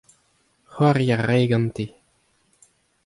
[0.71, 1.85] c'hoari a rae gante.